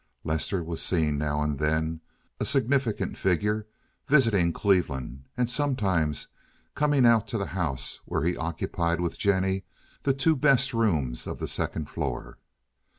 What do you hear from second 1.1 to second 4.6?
now and then, a significant figure, visiting